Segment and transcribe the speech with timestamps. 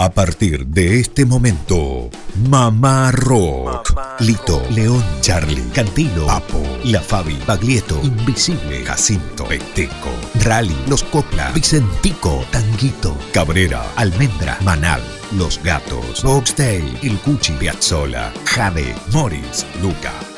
[0.00, 2.08] A partir de este momento,
[2.48, 3.98] Mamá Rock.
[4.20, 10.10] Lito, León, Charlie, Cantilo, Papo, La Fabi, Baglietto, Invisible, Jacinto, Peteco,
[10.44, 15.02] Rally, Los Copla, Vicentico, Tanguito, Cabrera, Almendra, Manal,
[15.32, 20.12] Los Gatos, Boxtail, El Cuchi, Piazzola, Jade, Morris, Luca,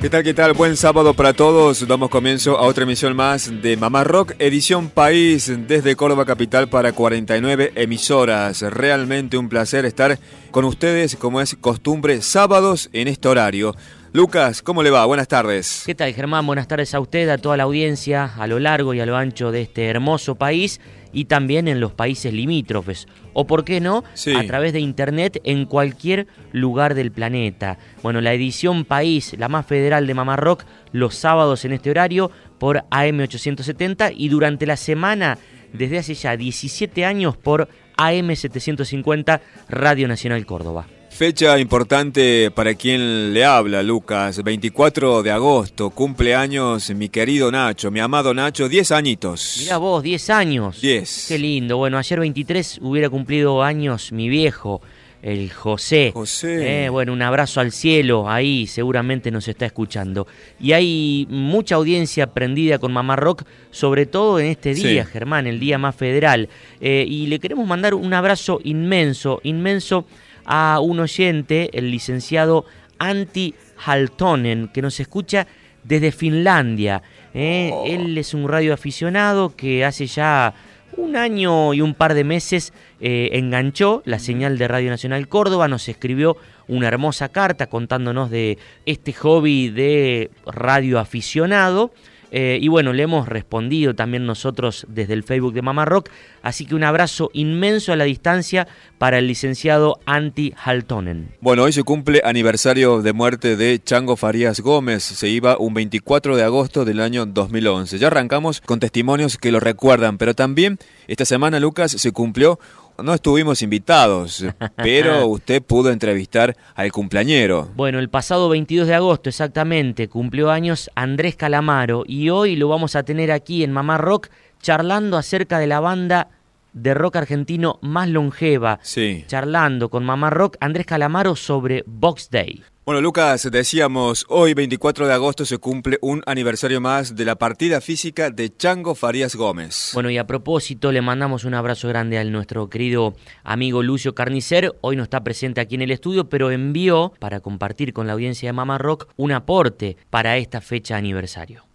[0.00, 0.52] ¿Qué tal, qué tal?
[0.52, 1.88] Buen sábado para todos.
[1.88, 6.92] Damos comienzo a otra emisión más de Mamá Rock, edición País desde Córdoba Capital para
[6.92, 8.62] 49 emisoras.
[8.62, 10.16] Realmente un placer estar
[10.52, 13.74] con ustedes, como es costumbre, sábados en este horario.
[14.12, 15.04] Lucas, ¿cómo le va?
[15.04, 15.82] Buenas tardes.
[15.84, 16.46] ¿Qué tal, Germán?
[16.46, 19.50] Buenas tardes a usted, a toda la audiencia, a lo largo y a lo ancho
[19.50, 20.80] de este hermoso país
[21.12, 24.04] y también en los países limítrofes, o por qué no,
[24.36, 27.78] a través de internet en cualquier lugar del planeta.
[28.02, 32.30] Bueno, la edición País, la más federal de Mamá Rock, los sábados en este horario
[32.58, 35.38] por AM870 y durante la semana,
[35.72, 40.86] desde hace ya 17 años, por AM750 Radio Nacional Córdoba.
[41.18, 44.40] Fecha importante para quien le habla, Lucas.
[44.40, 49.56] 24 de agosto, cumpleaños mi querido Nacho, mi amado Nacho, 10 añitos.
[49.58, 50.80] Mira vos, 10 años.
[50.80, 51.24] 10.
[51.26, 51.76] Qué lindo.
[51.76, 54.80] Bueno, ayer 23 hubiera cumplido años mi viejo,
[55.20, 56.12] el José.
[56.14, 56.84] José.
[56.84, 60.28] Eh, bueno, un abrazo al cielo, ahí seguramente nos está escuchando.
[60.60, 65.58] Y hay mucha audiencia prendida con Mamá Rock, sobre todo en este día, Germán, el
[65.58, 66.48] día más federal.
[66.80, 70.06] Eh, y le queremos mandar un abrazo inmenso, inmenso
[70.48, 72.64] a un oyente, el licenciado
[72.98, 73.54] Antti
[73.84, 75.46] Haltonen, que nos escucha
[75.84, 77.02] desde Finlandia.
[77.34, 77.70] ¿eh?
[77.72, 77.84] Oh.
[77.86, 80.54] Él es un radioaficionado que hace ya
[80.96, 85.68] un año y un par de meses eh, enganchó la señal de Radio Nacional Córdoba,
[85.68, 88.56] nos escribió una hermosa carta contándonos de
[88.86, 91.92] este hobby de radioaficionado.
[92.30, 96.10] Eh, y bueno, le hemos respondido también nosotros desde el Facebook de Mamá Rock.
[96.42, 98.68] Así que un abrazo inmenso a la distancia
[98.98, 101.30] para el licenciado Anti Haltonen.
[101.40, 105.02] Bueno, hoy se cumple aniversario de muerte de Chango Farías Gómez.
[105.02, 107.98] Se iba un 24 de agosto del año 2011.
[107.98, 112.58] Ya arrancamos con testimonios que lo recuerdan, pero también esta semana, Lucas, se cumplió
[113.02, 114.44] no estuvimos invitados,
[114.76, 117.70] pero usted pudo entrevistar al cumpleañero.
[117.74, 122.96] Bueno, el pasado 22 de agosto exactamente cumplió años Andrés Calamaro y hoy lo vamos
[122.96, 124.28] a tener aquí en Mamá Rock
[124.60, 126.28] charlando acerca de la banda
[126.72, 128.78] de rock argentino más longeva.
[128.82, 129.24] Sí.
[129.26, 132.62] Charlando con Mamá Rock Andrés Calamaro sobre Box Day.
[132.88, 137.82] Bueno, Lucas, decíamos, hoy 24 de agosto se cumple un aniversario más de la partida
[137.82, 139.90] física de Chango Farías Gómez.
[139.92, 144.74] Bueno, y a propósito, le mandamos un abrazo grande a nuestro querido amigo Lucio Carnicer.
[144.80, 148.48] Hoy no está presente aquí en el estudio, pero envió, para compartir con la audiencia
[148.48, 151.67] de Mama Rock, un aporte para esta fecha aniversario.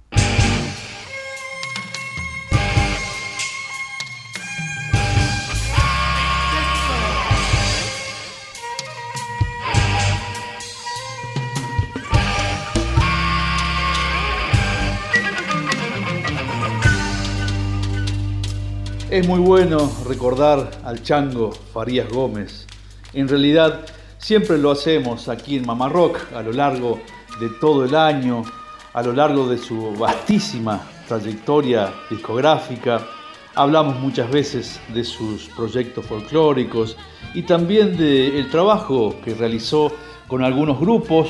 [19.13, 22.65] Es muy bueno recordar al chango Farías Gómez.
[23.13, 23.81] En realidad
[24.17, 26.99] siempre lo hacemos aquí en Mamá Rock a lo largo
[27.39, 28.43] de todo el año,
[28.91, 33.05] a lo largo de su vastísima trayectoria discográfica.
[33.53, 36.97] Hablamos muchas veces de sus proyectos folclóricos
[37.35, 39.91] y también del trabajo que realizó
[40.27, 41.29] con algunos grupos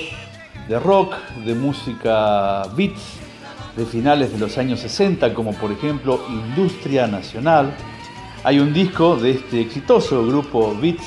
[0.69, 1.15] de rock,
[1.45, 3.22] de música beats
[3.75, 7.73] de finales de los años 60, como por ejemplo Industria Nacional.
[8.43, 11.03] Hay un disco de este exitoso grupo Beats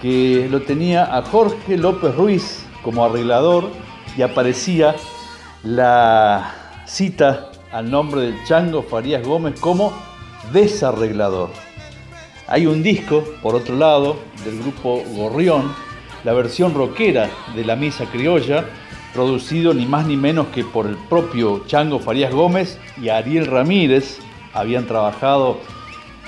[0.00, 3.70] que lo tenía a Jorge López Ruiz como arreglador
[4.16, 4.96] y aparecía
[5.62, 6.54] la
[6.86, 9.92] cita al nombre del Chango Farías Gómez como
[10.52, 11.50] desarreglador.
[12.48, 15.72] Hay un disco, por otro lado, del grupo Gorrión,
[16.24, 18.64] la versión rockera de la Misa Criolla,
[19.12, 24.18] producido ni más ni menos que por el propio Chango Farías Gómez y Ariel Ramírez.
[24.52, 25.58] Habían trabajado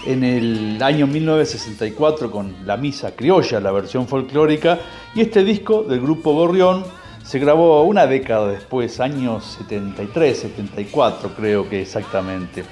[0.05, 4.81] en el año 1964 con La Misa Criolla, la versión folclórica,
[5.15, 6.85] y este disco del grupo Gorrión
[7.25, 12.65] se grabó una década después, años 73, 74 creo que exactamente.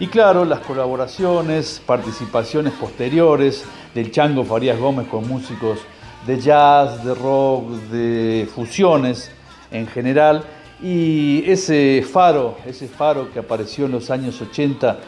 [0.00, 5.80] Y claro, las colaboraciones, participaciones posteriores del Chango Farías Gómez con músicos
[6.26, 9.30] de jazz, de rock, de fusiones,
[9.70, 10.44] en general.
[10.82, 14.98] Y ese faro, ese faro que apareció en los años 80,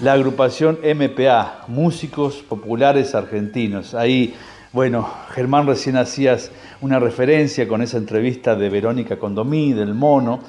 [0.00, 3.94] la agrupación MPA, Músicos Populares Argentinos.
[3.94, 4.34] Ahí,
[4.72, 10.40] bueno, Germán recién hacías una referencia con esa entrevista de Verónica Condomí, del Mono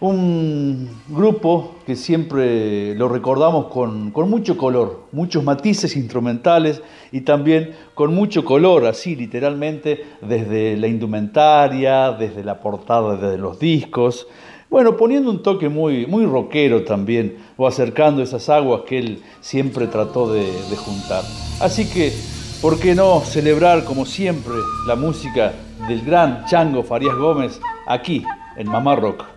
[0.00, 6.82] un grupo que siempre lo recordamos con, mucho color, muchos matices instrumentales
[7.12, 13.58] y también con mucho color, así literalmente, desde la indumentaria, desde la portada, desde los
[13.58, 14.26] discos.
[14.68, 19.86] Bueno, poniendo un toque muy, muy rockero también, o acercando esas aguas que él siempre
[19.86, 21.22] trató de, de juntar.
[21.60, 22.12] Así que,
[22.60, 24.54] ¿por qué no celebrar como siempre
[24.86, 25.54] la música
[25.88, 28.24] del gran Chango Farías Gómez aquí
[28.56, 29.35] en Mamá Rock?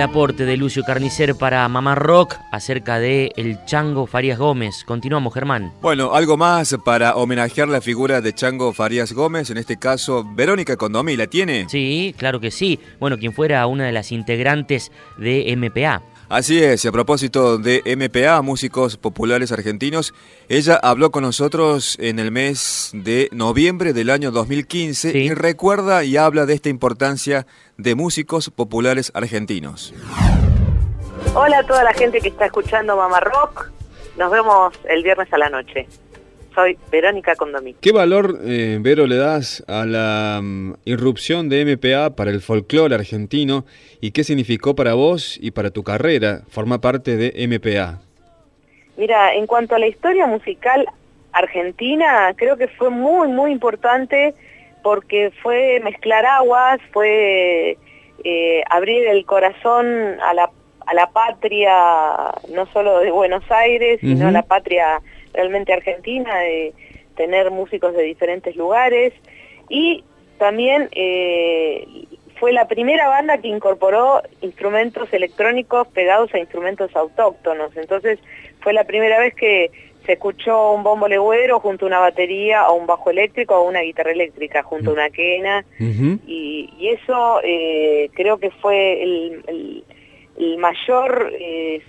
[0.00, 4.82] El aporte de Lucio Carnicer para Mamá Rock acerca de el Chango Farías Gómez.
[4.86, 5.74] Continuamos, Germán.
[5.82, 10.78] Bueno, algo más para homenajear la figura de Chango Farías Gómez, en este caso Verónica
[10.78, 11.66] Condomí, ¿la tiene?
[11.68, 12.80] Sí, claro que sí.
[12.98, 16.02] Bueno, quien fuera una de las integrantes de MPA.
[16.30, 20.14] Así es, y a propósito de MPA, Músicos Populares Argentinos,
[20.48, 26.16] ella habló con nosotros en el mes de noviembre del año 2015 y recuerda y
[26.16, 27.48] habla de esta importancia
[27.78, 29.92] de músicos populares argentinos.
[31.34, 33.68] Hola a toda la gente que está escuchando Mamá Rock,
[34.16, 35.88] nos vemos el viernes a la noche.
[36.60, 37.74] Soy Verónica Condomí.
[37.80, 42.94] ¿Qué valor, eh, Vero, le das a la mm, irrupción de MPA para el folclore
[42.94, 43.64] argentino
[44.02, 48.02] y qué significó para vos y para tu carrera formar parte de MPA?
[48.98, 50.86] Mira, en cuanto a la historia musical
[51.32, 54.34] argentina, creo que fue muy, muy importante
[54.82, 57.78] porque fue mezclar aguas, fue
[58.22, 59.86] eh, abrir el corazón
[60.22, 60.50] a la,
[60.86, 61.72] a la patria,
[62.52, 65.00] no solo de Buenos Aires, sino a la patria
[65.32, 66.72] realmente argentina, de
[67.16, 69.12] tener músicos de diferentes lugares.
[69.68, 70.04] Y
[70.38, 71.86] también eh,
[72.40, 78.18] fue la primera banda que incorporó instrumentos electrónicos pegados a instrumentos autóctonos, entonces
[78.60, 79.70] fue la primera vez que
[80.06, 83.82] se escuchó un bombo legüero junto a una batería o un bajo eléctrico o una
[83.82, 85.64] guitarra eléctrica junto a una quena.
[85.78, 89.84] Y, eso eh, creo que fue el,
[90.58, 91.82] mayor eh,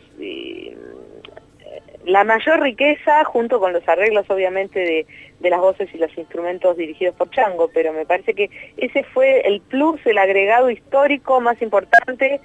[2.06, 5.06] la mayor riqueza junto con los arreglos obviamente de,
[5.40, 9.42] de, las voces y los instrumentos dirigidos por Chango, pero me parece que ese fue
[9.42, 12.42] el plus, el agregado histórico más importante.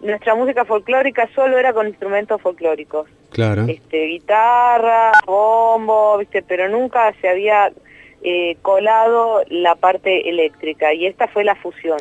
[0.00, 3.08] Nuestra música folclórica solo era con instrumentos folclóricos.
[3.30, 3.66] Claro.
[3.68, 6.42] Este, guitarra, bombo, ¿viste?
[6.42, 7.70] pero nunca se había
[8.22, 12.00] eh, colado la parte eléctrica y esta fue la fusión.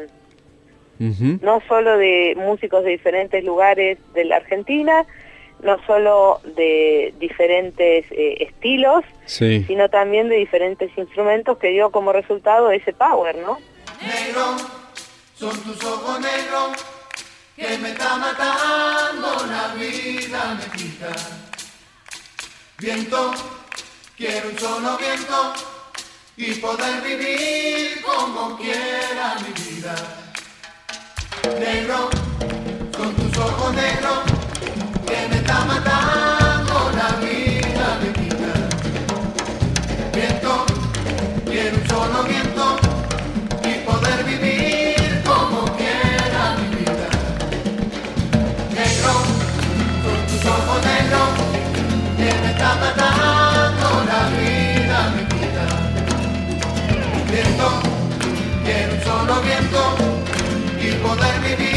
[0.99, 5.05] No solo de músicos de diferentes lugares de la Argentina,
[5.61, 12.71] no solo de diferentes eh, estilos, sino también de diferentes instrumentos que dio como resultado
[12.71, 13.59] ese power, ¿no?
[14.01, 14.55] Negro,
[15.35, 16.71] son tus ojos negros
[17.55, 21.11] que me está matando la vida me quita.
[22.77, 23.31] Viento,
[24.15, 25.53] quiero un solo viento
[26.37, 29.95] y poder vivir como quiera mi vida.
[31.59, 32.09] Negro,
[32.95, 34.38] son tus ojos negros
[57.31, 57.71] Viento,
[58.65, 59.95] quiero un solo viento
[60.81, 61.68] y poder vivir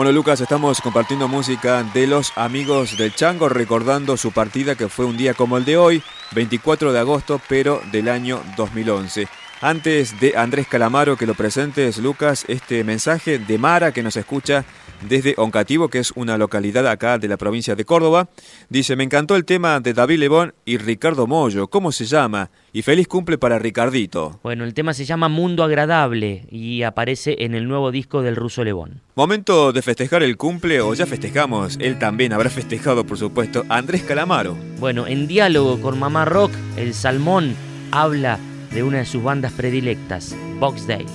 [0.00, 5.04] Bueno, Lucas, estamos compartiendo música de los amigos del Chango, recordando su partida que fue
[5.04, 6.02] un día como el de hoy,
[6.34, 9.28] 24 de agosto, pero del año 2011.
[9.60, 14.64] Antes de Andrés Calamaro que lo presentes, Lucas, este mensaje de Mara que nos escucha
[15.08, 18.28] desde Oncativo, que es una localidad acá de la provincia de Córdoba.
[18.68, 21.68] Dice, me encantó el tema de David Lebón y Ricardo Mollo.
[21.68, 22.50] ¿Cómo se llama?
[22.72, 24.40] Y feliz cumple para Ricardito.
[24.42, 28.64] Bueno, el tema se llama Mundo Agradable y aparece en el nuevo disco del ruso
[28.64, 29.00] Lebón.
[29.14, 31.76] Momento de festejar el cumple o ya festejamos.
[31.80, 34.56] Él también habrá festejado, por supuesto, Andrés Calamaro.
[34.78, 37.54] Bueno, en diálogo con Mamá Rock, el Salmón
[37.90, 38.38] habla
[38.72, 41.06] de una de sus bandas predilectas, Box Day.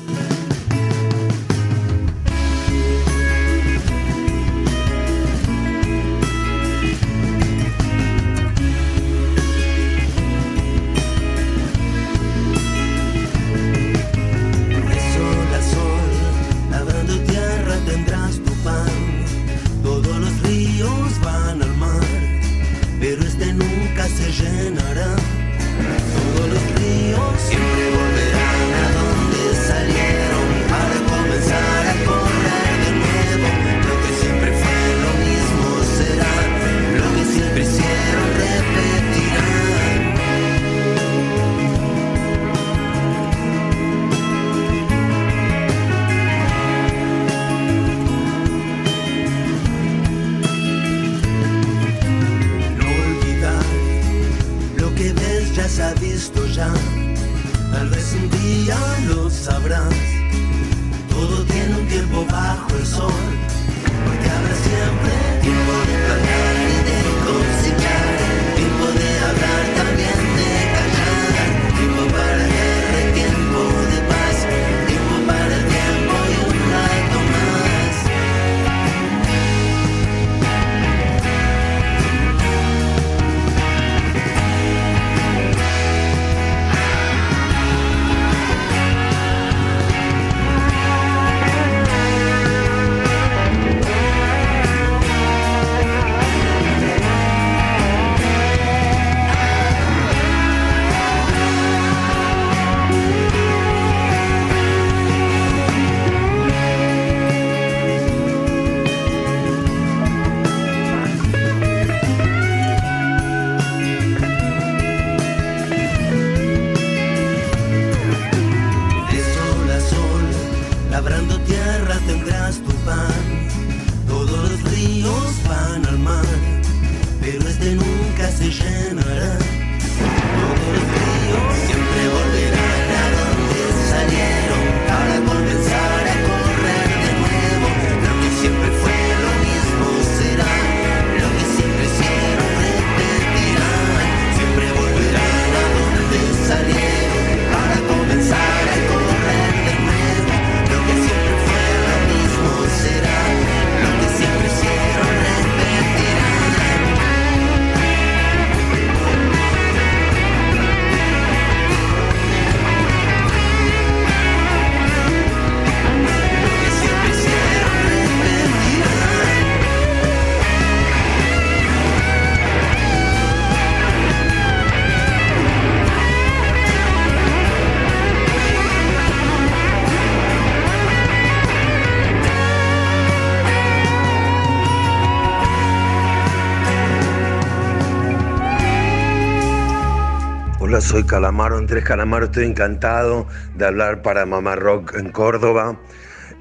[191.06, 192.26] Calamaro, Andrés Calamaro.
[192.26, 195.80] Estoy encantado de hablar para Mamá Rock en Córdoba.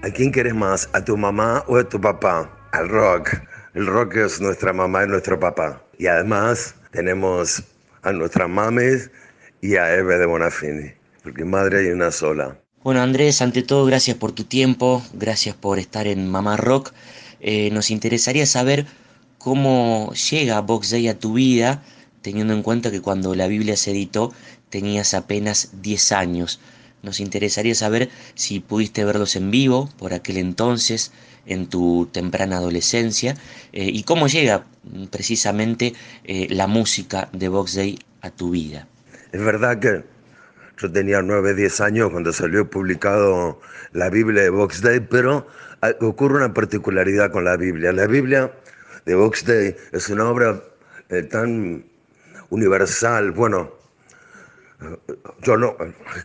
[0.03, 0.89] ¿A quién quieres más?
[0.93, 2.51] ¿A tu mamá o a tu papá?
[2.73, 3.31] Al rock.
[3.75, 5.83] El rock es nuestra mamá y nuestro papá.
[5.99, 7.63] Y además tenemos
[8.03, 9.11] a nuestras mames
[9.61, 10.93] y a Eve de Bonafini.
[11.23, 12.57] Porque madre hay una sola.
[12.83, 16.93] Bueno Andrés, ante todo gracias por tu tiempo, gracias por estar en Mamá Rock.
[17.41, 18.85] Eh, nos interesaría saber
[19.39, 21.83] cómo llega Box Day a tu vida,
[22.21, 24.33] teniendo en cuenta que cuando la Biblia se editó
[24.75, 26.59] tenías apenas 10 años.
[27.05, 31.13] Nos interesaría saber si pudiste verlos en vivo por aquel entonces,
[31.47, 33.37] en tu temprana adolescencia,
[33.73, 38.89] eh, y cómo llega mm, precisamente eh, la música de Box Day a tu vida.
[39.31, 40.03] Es verdad que
[40.83, 43.61] yo tenía 9, 10 años cuando salió publicado
[43.93, 45.47] la Biblia de Box Day, pero
[45.83, 47.93] ah, ocurre una particularidad con la Biblia.
[47.93, 48.51] La Biblia
[49.07, 50.61] de Box Day es una obra
[51.11, 51.85] eh, tan
[52.51, 53.84] universal, bueno,
[55.43, 55.77] yo no,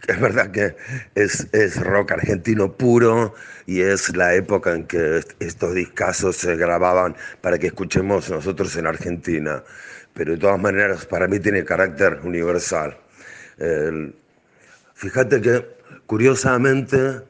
[0.07, 0.75] es verdad que
[1.15, 3.33] es, es rock argentino puro
[3.65, 8.87] y es la época en que estos discazos se grababan para que escuchemos nosotros en
[8.87, 9.63] Argentina,
[10.13, 12.97] pero de todas maneras para mí tiene carácter universal.
[14.95, 15.65] Fíjate que
[16.07, 17.21] curiosamente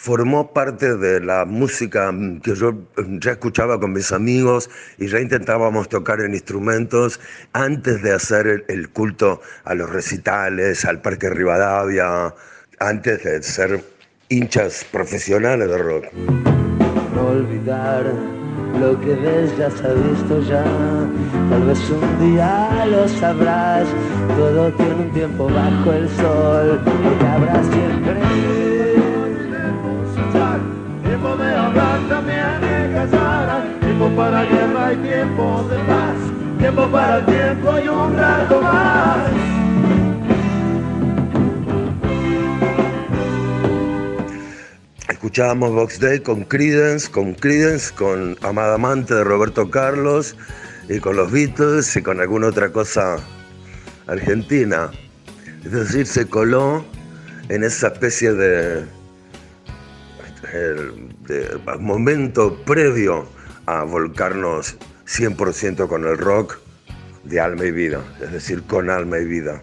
[0.00, 2.10] formó parte de la música
[2.42, 2.72] que yo
[3.20, 7.20] ya escuchaba con mis amigos y ya intentábamos tocar en instrumentos
[7.52, 12.34] antes de hacer el, culto a los recitales, al Parque Rivadavia,
[12.78, 13.84] antes de ser
[14.30, 16.04] hinchas profesionales de rock.
[17.20, 18.10] olvidar
[18.80, 20.64] lo que ves ya se ha visto ya.
[21.50, 23.86] Tal vez un día lo sabrás.
[24.38, 26.80] Todo tiene un tiempo bajo el sol.
[34.00, 36.16] Tiempo para guerra y tiempo de paz,
[36.58, 39.30] tiempo para el tiempo y un rato más.
[45.06, 50.34] Escuchábamos Box Day con Creedence, con Creedence, con Amada Amante de Roberto Carlos
[50.88, 53.18] y con los Beatles y con alguna otra cosa
[54.06, 54.90] argentina.
[55.62, 56.82] Es decir, se coló
[57.50, 58.82] en esa especie de
[61.78, 63.28] momento previo
[63.70, 66.58] a volcarnos 100% con el rock
[67.22, 69.62] de alma y vida, es decir, con alma y vida.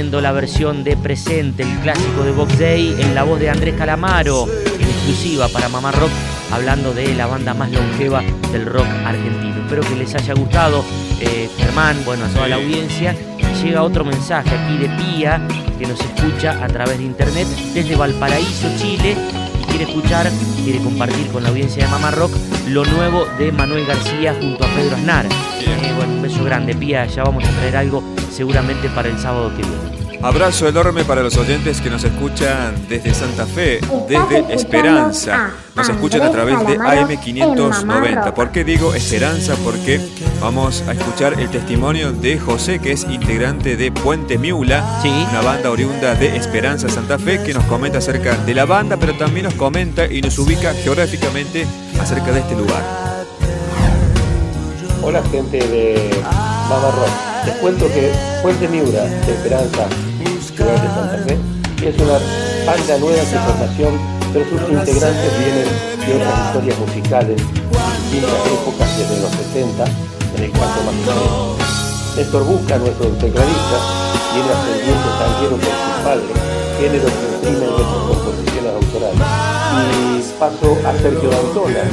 [0.00, 3.74] Compartiendo la versión de Presente, el clásico de Box Day, en la voz de Andrés
[3.74, 6.10] Calamaro, en exclusiva para Mamá Rock,
[6.50, 9.56] hablando de la banda más longeva del rock argentino.
[9.60, 10.82] Espero que les haya gustado,
[11.20, 13.14] eh, Germán, bueno, a toda la audiencia.
[13.38, 15.46] Y llega otro mensaje aquí de Pía,
[15.78, 19.14] que nos escucha a través de internet desde Valparaíso, Chile,
[19.60, 20.30] y quiere escuchar,
[20.64, 22.32] quiere compartir con la audiencia de Mamá Rock
[22.68, 25.26] lo nuevo de Manuel García junto a Pedro Aznar.
[25.26, 28.02] Eh, bueno, un beso grande, Pía, ya vamos a traer algo
[28.40, 30.18] seguramente para el sábado que viene.
[30.22, 35.50] Abrazo enorme para los oyentes que nos escuchan desde Santa Fe, desde Esperanza.
[35.76, 38.32] Nos escuchan a través de AM590.
[38.32, 39.56] ¿Por qué digo Esperanza?
[39.62, 40.00] Porque
[40.40, 45.70] vamos a escuchar el testimonio de José, que es integrante de Puente Miula, una banda
[45.70, 49.54] oriunda de Esperanza Santa Fe, que nos comenta acerca de la banda, pero también nos
[49.54, 51.66] comenta y nos ubica geográficamente
[52.00, 52.82] acerca de este lugar.
[55.02, 56.10] Hola gente de
[56.70, 57.29] Mama Rock.
[57.46, 59.86] Les cuento que Puente Miura de Esperanza,
[60.44, 61.38] ciudad de Santa Fe,
[61.88, 62.18] es una
[62.66, 63.98] banda nueva de formación,
[64.32, 65.68] pero sus integrantes vienen
[66.06, 67.36] de otras historias musicales,
[68.10, 69.84] distintas épocas desde los 70,
[70.36, 72.16] en el cuarto más.
[72.16, 73.78] Néstor Busca, nuestro tecladista,
[74.34, 76.30] viene aprendiendo tanguero por su padre,
[76.78, 79.20] género que imprime en nuestras composiciones autorales.
[79.80, 81.84] Y paso a Sergio D'Antona,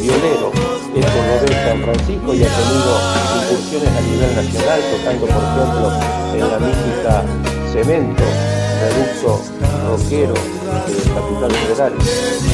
[0.00, 2.92] violero, es cordobés San Francisco y ha tenido
[3.42, 5.86] incursiones a nivel nacional, tocando por ejemplo
[6.34, 7.24] en la mítica
[7.72, 8.24] Cemento,
[8.82, 9.40] reducto
[9.88, 11.92] rockero de Capital Federal,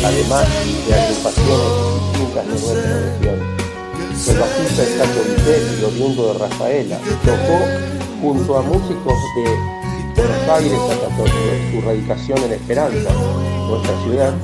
[0.05, 0.47] además
[0.87, 1.71] de agrupaciones
[2.13, 3.59] distintas de nuestra región.
[4.29, 7.59] El bajista es Cacho Vitelli, oriundo de Rafaela, tocó
[8.21, 9.79] junto a músicos de
[10.17, 13.11] Buenos Aires hasta su radicación en Esperanza,
[13.69, 14.35] nuestra ciudad,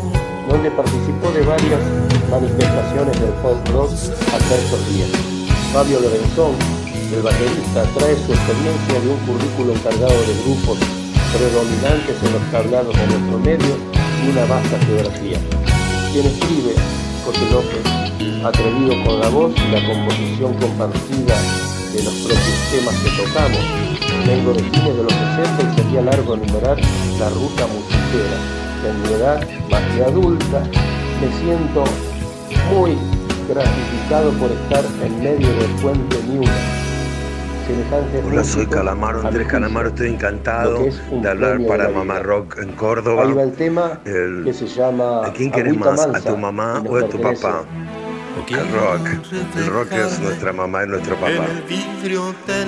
[0.54, 1.82] donde participó de varias
[2.30, 5.10] manifestaciones del folk rock hasta estos días.
[5.72, 6.54] Fabio Lorenzón,
[7.12, 10.78] el baterista, trae su experiencia de un currículo encargado de grupos
[11.34, 13.74] predominantes en los tablados de nuestro medio
[14.22, 15.38] y una vasta geografía.
[16.12, 16.78] Quien escribe,
[17.26, 17.82] José López,
[18.46, 21.34] atrevido con la voz y la composición compartida
[21.90, 23.64] de los propios temas que tocamos.
[24.24, 26.78] Vengo de fines de los 60 y sería largo enumerar
[27.18, 28.63] la ruta musiquera.
[28.86, 30.62] En mi edad más que adulta,
[31.20, 31.84] me siento
[32.72, 32.96] muy
[33.48, 36.16] gratificado por estar en medio del puente.
[37.66, 42.18] Semejante Hola, soy Calamaro, Andrés Calamaro, estoy encantado de hablar para de Mamá.
[42.18, 43.42] Rock en Ahí va Córdoba.
[43.42, 46.00] el tema El- que se llama ¿A quién querés más?
[46.04, 47.64] ¿A tu mamá o a tu papá?
[48.48, 49.08] El rock.
[49.56, 51.46] El rock es nuestra mamá y nuestro papá.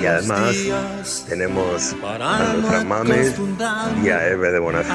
[0.01, 3.35] Y además tenemos a nuestras mames
[4.03, 4.93] y a Eve de Bonafé.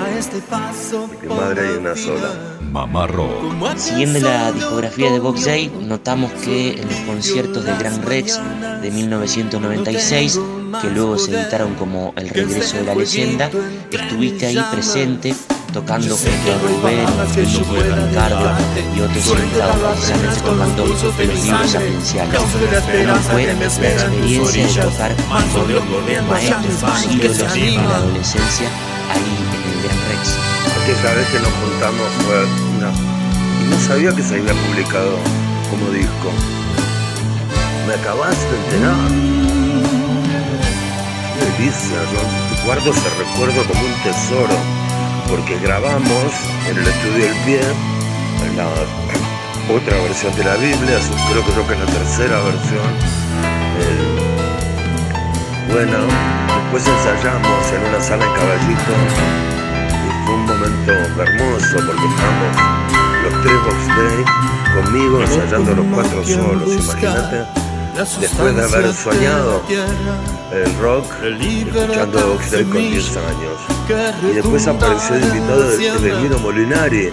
[1.23, 2.31] Mi madre hay una sola.
[2.73, 3.77] Mamá Rock.
[3.77, 8.41] Siguiendo la discografía de Box Day, notamos que en los conciertos del Gran Rex
[8.81, 10.41] de 1996,
[10.81, 13.51] que luego se editaron como El Regreso de la Leyenda,
[13.91, 15.35] estuviste ahí presente
[15.73, 17.25] tocando junto a Rubén, a
[18.07, 18.53] Ricardo
[18.95, 22.35] y otros invitados, precisamente tocando los libros agenciales.
[22.37, 23.97] ¿Cómo fue la experiencia de
[24.85, 25.17] tocar
[25.53, 25.85] con los
[26.29, 28.69] maestros, ídolos en la adolescencia
[29.11, 30.23] ahí en el Gran Rex?
[30.83, 32.39] Aquella vez que nos juntamos fue
[32.77, 32.91] una...
[33.63, 35.17] Y no sabía que se había publicado
[35.71, 36.29] como disco.
[37.87, 39.11] Me acabas de enterar.
[41.35, 42.21] Qué delicia, yo
[42.67, 44.57] guardo ese recuerdo como un tesoro,
[45.29, 46.33] porque grabamos
[46.69, 47.61] en el estudio El Pie,
[48.47, 48.67] en la
[49.73, 50.99] otra versión de la Biblia,
[51.31, 52.91] creo que creo que es la tercera versión.
[53.81, 54.19] eh,
[55.73, 55.99] bueno,
[56.63, 58.93] después ensayamos en una sala en Caballito
[59.89, 62.53] y fue un momento hermoso porque estábamos
[63.23, 64.25] los tres box day
[64.75, 67.62] conmigo ensayando los cuatro solos, imagínate.
[68.21, 69.63] Después de haber soñado
[70.53, 71.05] el rock,
[71.87, 73.59] escuchando box day con 10 años.
[74.23, 77.11] Y después apareció el invitado de Edelmiro Molinari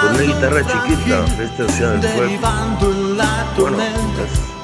[0.00, 1.62] con una guitarra chiquita, ¿viste?
[1.62, 2.26] O sea, fue,
[3.62, 3.76] bueno,
[4.24, 4.55] es-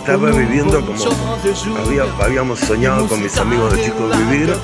[0.00, 1.04] estaba viviendo como
[1.86, 4.54] había- habíamos soñado con mis amigos de Chicos Vivir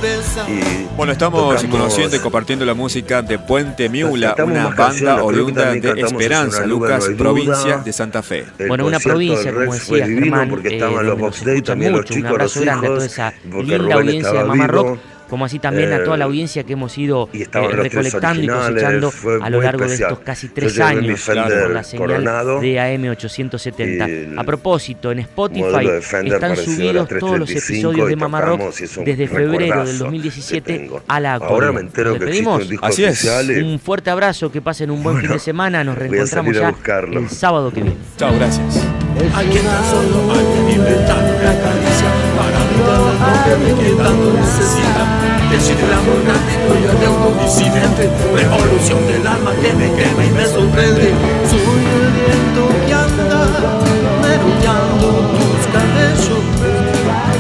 [0.49, 6.01] y Bueno, estamos conociendo y compartiendo la música de Puente Miula, una banda oriunda de
[6.01, 8.44] Esperanza, Lucas, provincia de Santa Fe.
[8.59, 11.62] El Bueno, una provincia, como decía fue divino Germán, porque eh, estaban los Box Day,
[11.62, 12.14] también los mucho.
[12.14, 14.99] Un chicos, los abrazo grande a toda esa linda audiencia de Mamá vivo.
[15.35, 18.47] Como así también a toda la Eh, audiencia que hemos ido y eh, recolectando y
[18.47, 24.33] cosechando a lo largo de estos casi tres años por la señal Coronado de AM870.
[24.33, 25.88] y A propósito, en Spotify
[26.25, 28.61] están subidos todos los 335 episodios de Mamá Rock
[29.05, 31.03] desde febrero del que 2017 tengo.
[31.09, 31.73] a la Ahora actualidad.
[31.73, 32.62] me entero que despedimos.
[32.62, 33.25] un disco Así es.
[33.49, 35.83] y Un fuerte abrazo, que pasen un buen fin de semana.
[35.83, 36.73] Nos reencontramos ya
[37.12, 37.97] el sábado que viene.
[38.16, 38.87] Chao, gracias.
[39.35, 44.33] Alguien tan solo hay que libertar una caricia para brindar lo que me que tanto
[44.33, 45.24] necesita.
[45.55, 50.45] Decide el amor gratuito de un disidente, revolución del alma que me quema y me
[50.47, 51.14] sorprende.
[51.49, 53.79] Soy el viento que anda
[54.21, 55.07] merodeando
[55.38, 56.43] tus cabellos.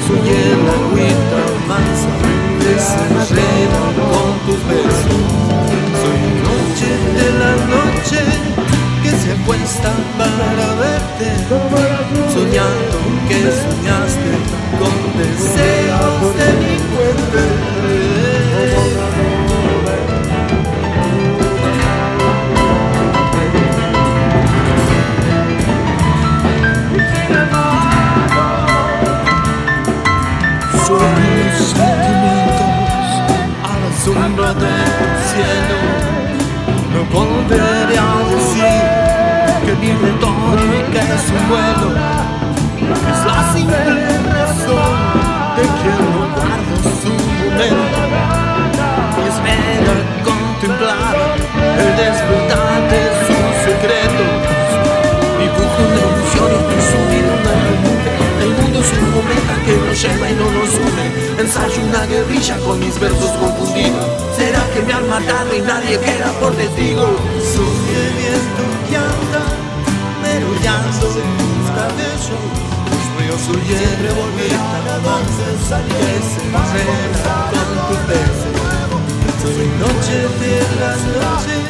[0.06, 2.14] Soy el agüita mansa
[2.62, 3.02] que se
[3.98, 5.20] con tus besos.
[5.98, 8.20] Soy noche de la noche
[9.02, 11.26] que se acuesta para verte,
[12.32, 12.96] soñando
[13.28, 14.30] que soñaste
[14.78, 17.73] con deseos de
[34.60, 35.78] del cielo
[36.92, 38.82] no volveré a decir
[39.66, 41.88] que mi retórica es un vuelo.
[42.78, 43.94] Es la simple
[44.30, 44.98] razón
[45.56, 48.02] de que no guardo su momento.
[49.16, 51.14] Y espera contemplar
[51.78, 54.38] el despertar de sus secretos.
[55.40, 58.12] Dibujo una ilusión y estoy subido en la nube.
[58.44, 61.23] El mundo es un cometa que nos lleva y no nos une.
[61.44, 64.06] Ensayo una guerrilla con mis versos confundidos.
[64.34, 67.04] ¿Será que me han matado y nadie queda por testigo?
[67.52, 69.44] Soy el viento que anda
[70.24, 72.64] merodeando tus cabellos.
[73.28, 78.56] Yo soy el revolvista avances que se enreda con tus besos.
[79.42, 81.60] Soy noche de las noches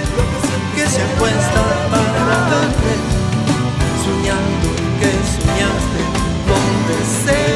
[0.77, 2.93] que se acuesta para verte
[4.05, 4.69] soñando
[5.01, 6.01] que soñaste
[6.47, 7.54] con deseos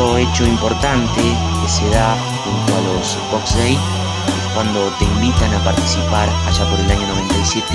[0.00, 5.62] hecho importante que se da junto a los Box Day es cuando te invitan a
[5.62, 7.66] participar allá por el año 97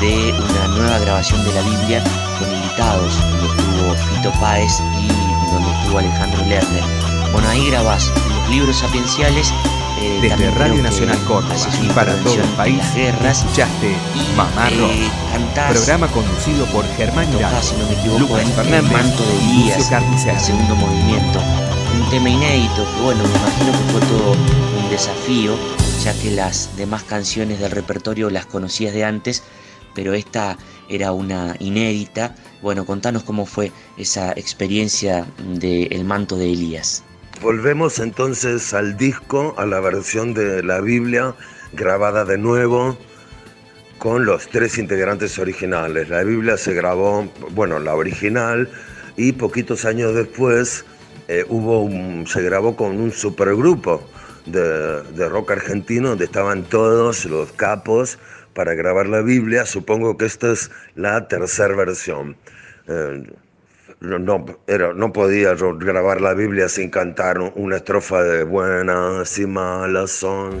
[0.00, 2.02] de una nueva grabación de la Biblia
[2.38, 5.08] con invitados, donde estuvo Fito Páez y
[5.52, 6.84] donde estuvo Alejandro Lerner.
[7.32, 9.52] Bueno, ahí grabás los libros sapienciales.
[10.00, 13.96] Eh, Desde Radio Nacional Córdoba y para todo el país, guerras escuchaste
[14.36, 15.32] Mamá eh, Rock.
[15.32, 19.92] cantás Programa conducido por Germán tocás, si no Lucas Fernández el manto de y Elías,
[20.26, 21.40] el segundo movimiento.
[21.94, 25.56] Un tema inédito que, bueno, me imagino que fue todo un desafío,
[26.04, 29.42] ya que las demás canciones del repertorio las conocías de antes,
[29.94, 30.56] pero esta
[30.88, 32.34] era una inédita.
[32.62, 37.04] Bueno, contanos cómo fue esa experiencia del manto de Elías.
[37.40, 41.34] Volvemos entonces al disco, a la versión de la Biblia
[41.72, 42.98] grabada de nuevo
[43.98, 46.08] con los tres integrantes originales.
[46.08, 48.68] La Biblia se grabó, bueno, la original,
[49.16, 50.84] y poquitos años después
[51.28, 51.88] eh, hubo
[52.26, 54.02] se grabó con un supergrupo
[54.46, 58.18] de, de rock argentino donde estaban todos los capos
[58.52, 59.64] para grabar la Biblia.
[59.64, 62.36] Supongo que esta es la tercera versión.
[62.88, 63.22] Eh,
[64.00, 69.46] no, era- no podía grabar la Biblia sin cantar un- una estrofa de buenas y
[69.46, 70.60] malas son.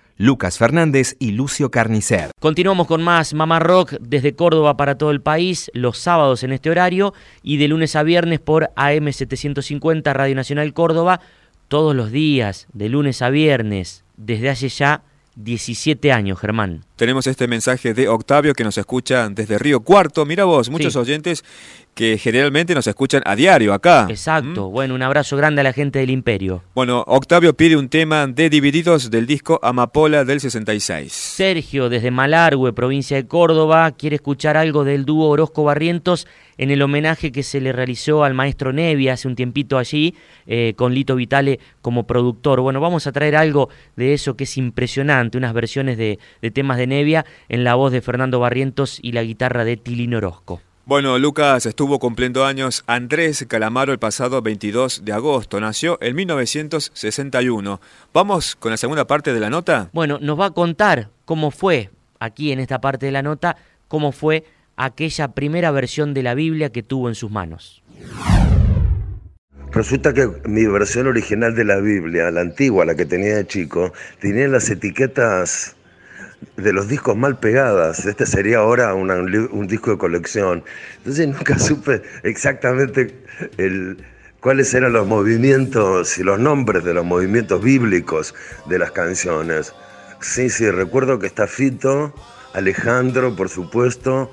[0.17, 2.31] Lucas Fernández y Lucio Carnicer.
[2.39, 6.69] Continuamos con más Mamá Rock desde Córdoba para todo el país, los sábados en este
[6.69, 11.21] horario y de lunes a viernes por AM750 Radio Nacional Córdoba,
[11.67, 15.03] todos los días, de lunes a viernes, desde hace ya
[15.43, 16.85] 17 años, Germán.
[16.95, 20.25] Tenemos este mensaje de Octavio que nos escucha desde Río Cuarto.
[20.25, 20.99] Mira vos, muchos Sí.
[20.99, 21.43] oyentes
[21.95, 24.05] que generalmente nos escuchan a diario acá.
[24.09, 26.63] Exacto, bueno, un abrazo grande a la gente del Imperio.
[26.73, 31.11] Bueno, Octavio pide un tema de Divididos del disco Amapola del 66.
[31.11, 36.27] Sergio, desde Malargüe, provincia de Córdoba, quiere escuchar algo del dúo Orozco Barrientos
[36.57, 40.13] en el homenaje que se le realizó al maestro Nevi hace un tiempito allí,
[40.45, 42.61] eh, con Lito Vitale como productor.
[42.61, 46.77] Bueno, vamos a traer algo de eso que es impresionante, unas versiones de, de temas
[46.77, 50.61] de Nevia en la voz de Fernando Barrientos y la guitarra de Tilín Orozco.
[50.83, 55.59] Bueno, Lucas estuvo cumpliendo años Andrés Calamaro el pasado 22 de agosto.
[55.59, 57.79] Nació en 1961.
[58.13, 59.89] Vamos con la segunda parte de la nota.
[59.93, 64.11] Bueno, nos va a contar cómo fue, aquí en esta parte de la nota, cómo
[64.11, 64.43] fue
[64.75, 67.83] aquella primera versión de la Biblia que tuvo en sus manos.
[69.73, 73.93] Resulta que mi versión original de la Biblia, la antigua, la que tenía de chico,
[74.19, 75.77] tenía las etiquetas
[76.57, 78.05] de los discos mal pegadas.
[78.05, 80.63] Este sería ahora un, disco de colección.
[80.97, 83.15] Entonces nunca supe exactamente
[84.41, 88.35] cuáles eran los movimientos y los nombres de los movimientos bíblicos
[88.67, 89.73] de las canciones.
[90.19, 92.13] Sí, sí, recuerdo que está Fito,
[92.53, 94.31] Alejandro, por supuesto.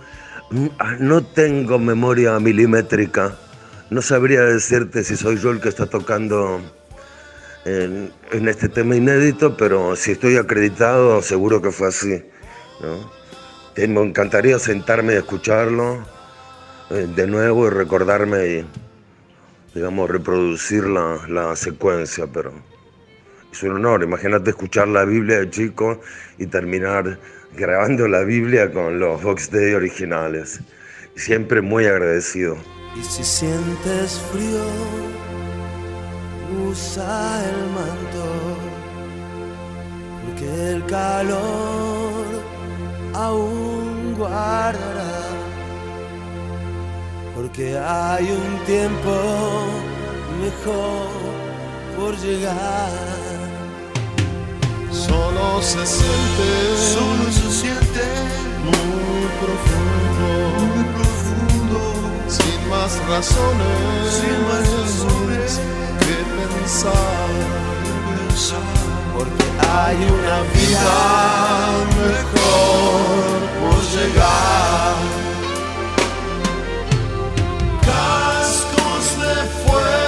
[0.50, 3.38] Mm, ah, No tengo memoria milimétrica.
[3.90, 6.60] No sabría decirte si soy yo el que está tocando
[7.64, 8.12] en,
[8.48, 12.22] este tema inédito, pero si estoy acreditado, seguro que fue así.
[12.80, 13.10] ¿no?
[13.74, 16.04] Te- Me encantaría sentarme y escucharlo
[16.90, 18.66] eh, de nuevo y recordarme y,
[19.74, 22.52] digamos, reproducir la, la secuencia, pero
[23.50, 24.02] es un honor.
[24.02, 26.00] Imagínate escuchar la Biblia de chico
[26.36, 27.18] y terminar
[27.56, 30.60] grabando la Biblia con los Vox Day originales.
[31.16, 32.56] Siempre muy agradecido.
[32.98, 34.64] Y si sientes frío,
[36.68, 38.26] usa el manto,
[40.24, 42.26] porque el calor
[43.14, 45.18] aún guardará.
[47.34, 49.14] Porque hay un tiempo
[50.42, 51.08] mejor
[51.96, 52.90] por llegar.
[54.90, 56.48] Solo se siente,
[56.94, 58.04] Solo se siente
[58.64, 60.24] muy profundo,
[60.74, 61.07] muy profundo,
[62.68, 65.60] más razones, sin más razones
[66.00, 66.16] que
[66.54, 67.30] pensar,
[69.14, 69.44] porque
[69.76, 70.98] hay una vida
[71.96, 74.96] mejor por llegar.
[77.86, 80.07] cascos de fuego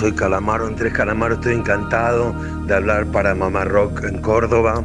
[0.00, 2.32] soy Calamaro, Andrés Calamaro, estoy encantado
[2.64, 4.82] de hablar para Mamá Rock en Córdoba.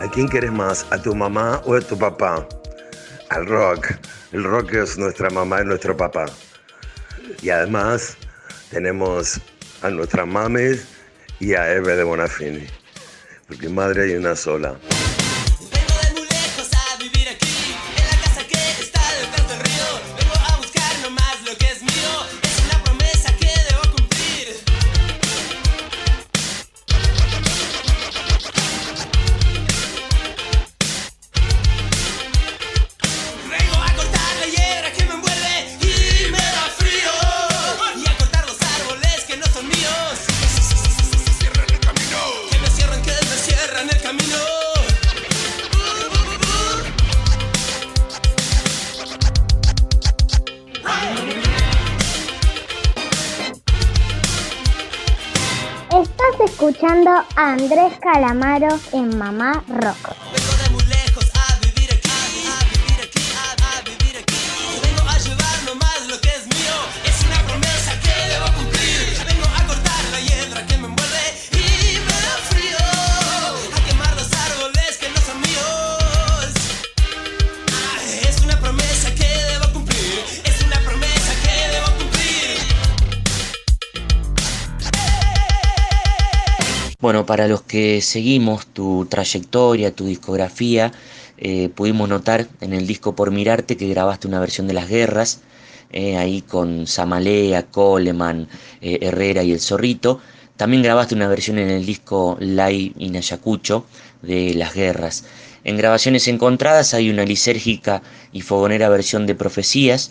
[0.00, 0.86] ¿A quién quieres más?
[0.90, 2.46] ¿A tu mamá o a tu papá?
[3.30, 3.86] Al rock.
[4.32, 6.26] El rock es nuestra mamá y nuestro papá.
[7.40, 8.18] Y además
[8.70, 9.40] tenemos
[9.80, 10.78] a nuestra mami
[11.40, 12.66] y a Eve de Bonafini.
[13.48, 14.76] Porque madre hay una sola.
[58.92, 60.51] En Mamá Rock.
[87.32, 90.92] Para los que seguimos tu trayectoria, tu discografía,
[91.38, 95.40] eh, pudimos notar en el disco Por Mirarte que grabaste una versión de Las Guerras,
[95.92, 98.48] eh, ahí con Samalea, Coleman,
[98.82, 100.20] eh, Herrera y El Zorrito.
[100.58, 103.86] También grabaste una versión en el disco Live in Ayacucho
[104.20, 105.24] de Las Guerras.
[105.64, 108.02] En grabaciones encontradas hay una lisérgica
[108.34, 110.10] y fogonera versión de Profecías.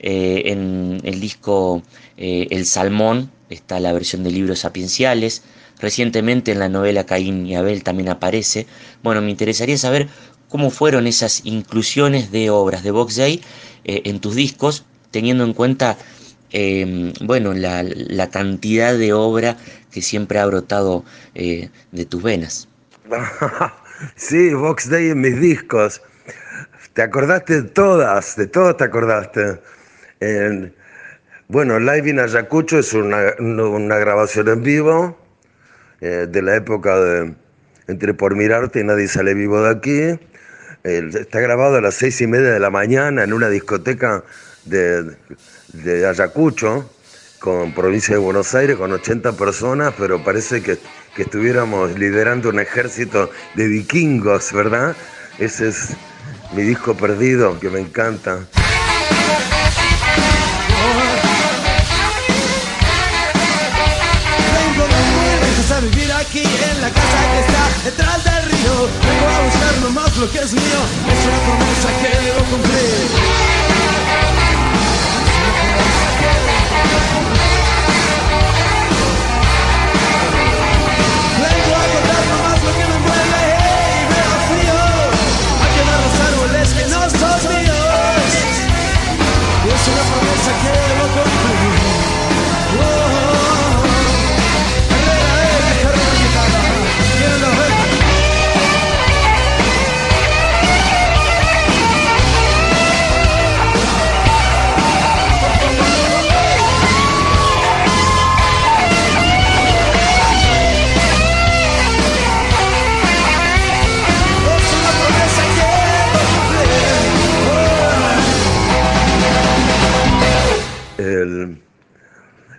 [0.00, 1.84] En el disco
[2.16, 5.44] El Salmón está la versión de libros sapienciales.
[5.78, 8.66] Recientemente en la novela Caín y Abel también aparece.
[9.02, 10.08] Bueno, me interesaría saber
[10.48, 13.42] cómo fueron esas inclusiones de obras de Box Day
[13.84, 15.98] eh, en tus discos, teniendo en cuenta
[16.50, 19.56] eh, bueno, la, cantidad de obra
[19.90, 21.04] que siempre ha brotado
[21.34, 22.68] eh, de tus venas.
[24.16, 26.00] sí, Box Day en mis discos.
[26.94, 28.36] ¿Te acordaste de todas?
[28.36, 29.60] De todas te acordaste.
[30.20, 30.74] En-
[31.48, 35.25] bueno, Live in Ayacucho es una grabación en vivo
[36.00, 37.34] eh, de la época de
[37.88, 40.20] Entre por mirarte y nadie sale vivo de aquí.
[40.82, 44.22] Está grabado a las seis y media de la mañana en una discoteca
[44.64, 45.16] de,
[45.72, 46.88] de Ayacucho,
[47.40, 50.78] con provincia de Buenos Aires, con 80 personas, pero parece que,
[51.14, 54.94] que estuviéramos liderando un ejército de vikingos, ¿verdad?
[55.38, 55.96] Ese es
[56.54, 58.46] mi disco perdido, que me encanta.
[70.18, 72.95] Lo que es mío, es una promesa que debo cumplir.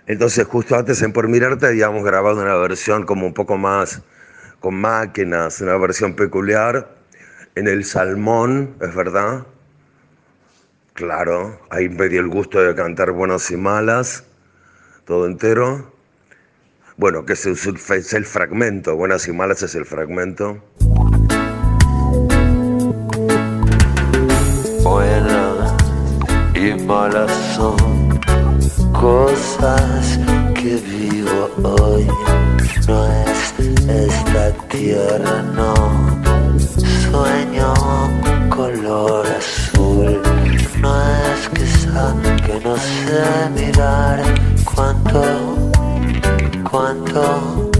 [0.08, 4.02] Entonces justo antes en Por Mirarte habíamos grabado una versión como un poco más
[4.58, 6.96] con máquinas, una versión peculiar
[7.54, 9.46] en el Salmón, ¿es verdad?
[10.94, 14.24] Claro, ahí me di el gusto de cantar Buenos y Malas,
[15.04, 15.92] todo entero.
[16.96, 20.64] Bueno, que es el, el fragmento, Buenas y Malas es el fragmento.
[24.82, 25.76] Buena
[26.54, 27.97] y malas son
[28.92, 30.18] cosas
[30.54, 32.06] que vivo hoy.
[32.86, 33.54] No es
[33.88, 35.74] esta tierra, no.
[37.10, 37.74] Sueño
[38.48, 40.20] color azul.
[40.80, 41.48] No es
[41.82, 42.14] sa
[42.44, 44.22] que no sé mirar
[44.64, 45.22] cuánto,
[46.70, 47.70] cuánto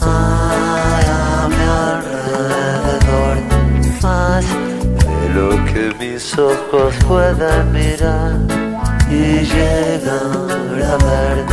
[0.00, 3.36] hay a mi alrededor.
[4.02, 8.65] Más de lo que mis ojos pueden mirar
[9.10, 11.44] y llegar a ver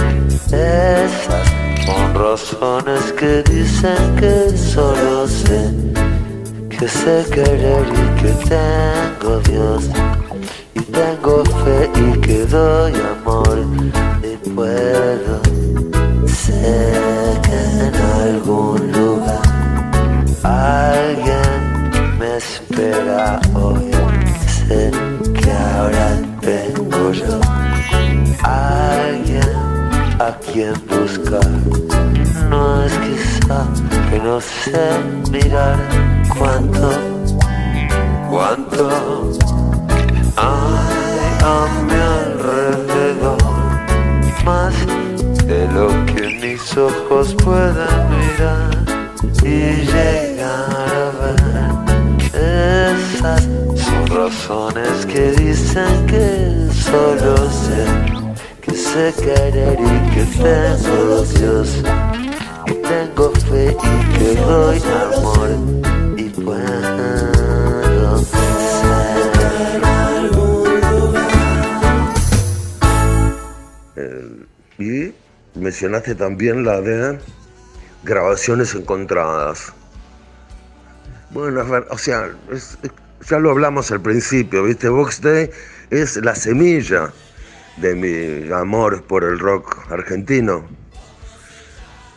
[0.48, 1.48] esas
[1.86, 5.94] son razones que dicen que solo sé
[6.84, 9.90] que sé querer y que tengo Dios.
[10.76, 13.66] Y tengo fe y que doy amor
[14.24, 15.42] y puedo
[16.28, 16.92] sé
[17.46, 19.42] que en algún lugar.
[20.44, 21.90] Alguien
[22.20, 23.40] me espera
[30.24, 31.50] a quien buscar.
[32.50, 33.68] No es quizá
[34.10, 34.86] que no sé
[35.32, 35.78] mirar
[36.38, 36.92] cuánto
[38.30, 39.32] cuánto
[40.38, 43.38] hay a mi alrededor.
[44.46, 44.74] Más
[45.46, 48.72] de lo que mis ojos puedan mirar
[49.44, 51.74] y llegar a ver.
[52.34, 53.44] Esas
[53.76, 58.13] son razones que dicen que solo sé
[58.94, 61.82] querer y que tengo Dios
[62.84, 64.82] tengo fe y que doy
[65.18, 65.50] amor
[66.16, 68.54] y puedo ser
[73.96, 74.46] Eh,
[74.78, 77.18] y mencionaste también la de
[78.04, 79.74] grabaciones encontradas.
[81.32, 82.30] Bueno, o sea,
[83.28, 84.90] ya lo hablamos al principio, ¿viste?
[84.90, 85.50] Box Day
[85.90, 87.12] es la semilla
[87.78, 90.66] de mi amor por el rock argentino.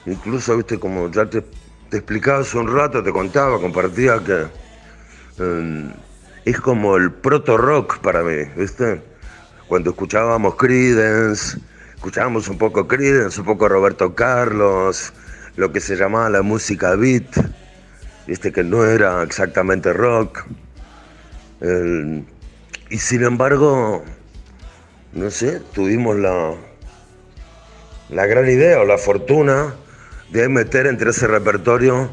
[0.07, 0.79] Incluso, ¿viste?
[0.79, 1.43] Como ya te,
[1.91, 4.47] te explicaba hace un rato, te contaba, compartía que
[5.39, 5.95] eh,
[6.45, 9.03] es como el proto-rock para mí, ¿viste?
[9.67, 11.59] Cuando escuchábamos Creedence,
[11.97, 15.13] escuchábamos un poco Creedence, un poco Roberto Carlos,
[15.57, 17.27] lo que se llamaba la música beat,
[18.29, 20.45] viste que no era exactamente rock.
[21.61, 22.25] El-
[22.91, 24.05] y sin embargo,
[25.17, 26.55] no sé, tuvimos la,
[28.11, 29.75] la gran idea o la fortuna
[30.29, 32.11] de meter entre ese repertorio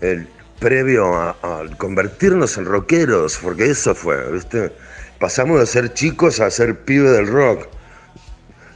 [0.00, 0.26] el
[0.58, 1.36] previo a,
[1.76, 4.72] convertirnos en rockeros, porque eso fue, ¿viste?
[5.20, 7.68] Pasamos de ser chicos a ser pibe del rock.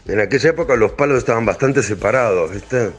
[0.07, 2.93] En aquella época los palos estaban bastante separados, ¿viste?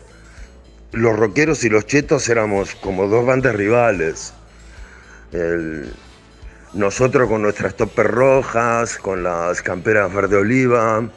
[0.91, 4.33] Los rockeros y los chetos éramos como dos bandas rivales.
[5.31, 5.93] El-
[6.77, 11.09] nosotros con nuestras topes rojas, con las camperas verde oliva,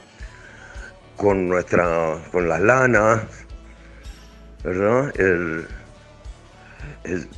[1.17, 3.21] con nuestra, con las lanas,
[4.65, 5.13] ¿verdad?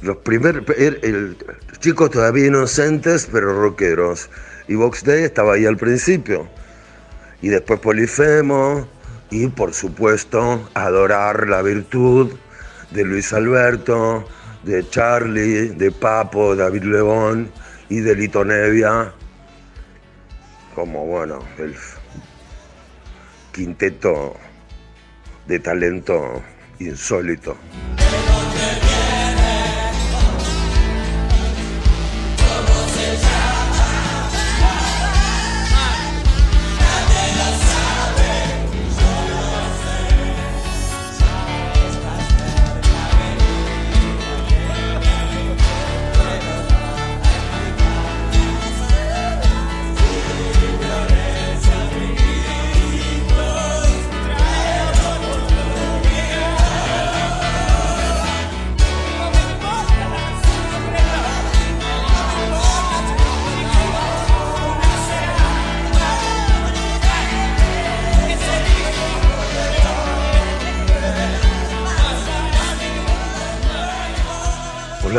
[0.03, 1.37] Los primeros, el, el-
[1.81, 4.31] chicos todavía inocentes, pero rockeros.
[4.69, 6.49] Y Box Day estaba ahí al principio.
[7.41, 8.87] Y después Polifemo.
[9.31, 12.31] Y por supuesto, adorar la virtud
[12.91, 14.29] de Luis Alberto,
[14.63, 17.51] de Charlie, de Papo, David Lebón
[17.93, 19.13] y de Lito Nevia.
[20.75, 21.75] Como bueno, el
[23.53, 24.35] quinteto
[25.47, 26.43] de talento
[26.79, 27.55] insólito.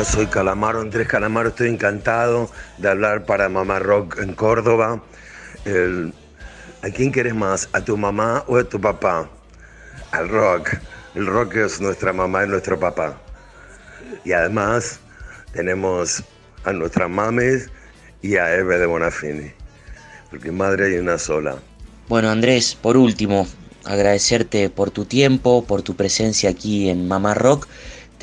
[0.04, 5.02] Soy Calamaro, Andrés Calamaro, estoy encantado de hablar para Mamá Rock en Córdoba.
[6.82, 7.70] ¿A quién querés más?
[7.72, 9.30] ¿A tu mamá o a tu papá?
[10.12, 10.76] Al rock.
[11.16, 13.18] El rock es nuestra mamá y nuestro papá.
[14.26, 15.00] Y además
[15.54, 16.22] tenemos
[16.66, 17.70] a nuestra mames
[18.22, 19.52] y a Eve de Bonafini.
[20.30, 21.56] Porque madre hay una sola.
[22.10, 23.48] Bueno, Andrés, por último,
[23.86, 27.68] agradecerte por tu tiempo, por tu presencia aquí en Mamá Rock.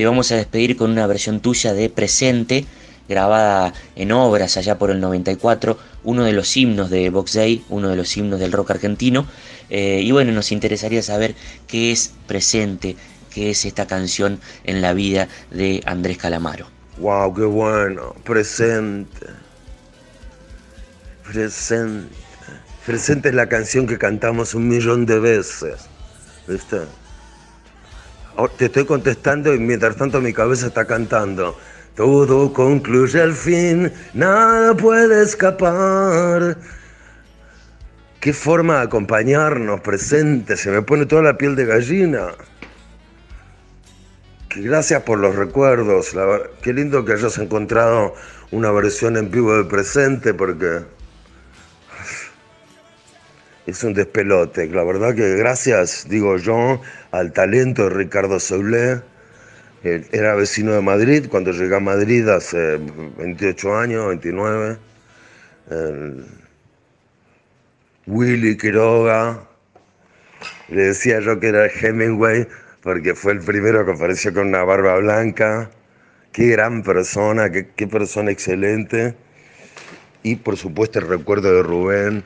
[0.00, 2.64] Te vamos a despedir con una versión tuya de Presente,
[3.06, 7.90] grabada en obras allá por el 94, uno de los himnos de Box Day, uno
[7.90, 9.26] de los himnos del rock argentino.
[9.68, 11.34] Eh, y bueno, nos interesaría saber
[11.66, 12.96] qué es Presente,
[13.30, 16.66] qué es esta canción en la vida de Andrés Calamaro.
[16.96, 17.34] ¡Wow!
[17.34, 18.14] ¡Qué bueno!
[18.24, 19.26] Presente.
[21.30, 22.08] Presente.
[22.86, 25.74] Presente es la canción que cantamos un millón de veces.
[26.48, 26.78] ¿Viste?
[28.36, 31.56] Ahora Te estoy contestando y mientras tanto mi cabeza está cantando.
[31.96, 36.56] Todo concluye al fin, nada puede escapar.
[38.20, 42.28] Qué forma de acompañarnos, presente, se me pone toda la piel de gallina.
[44.48, 46.14] Que gracias por los recuerdos,
[46.62, 48.14] qué lindo que hayas encontrado
[48.50, 50.80] una versión en vivo de presente porque
[53.70, 54.66] es un despelote.
[54.68, 56.80] La verdad que gracias, digo yo,
[57.12, 59.00] al talento de Ricardo Soulé.
[59.82, 62.78] Él Era vecino de Madrid cuando llegué a Madrid hace
[63.18, 64.76] 28 años, 29.
[65.70, 66.26] El
[68.06, 69.46] Willy Quiroga.
[70.68, 72.46] Le decía yo que era Hemingway
[72.82, 75.70] porque fue el primero que apareció con una barba blanca.
[76.32, 79.14] Qué gran persona, qué, qué persona excelente.
[80.22, 82.24] Y por supuesto el recuerdo de Rubén,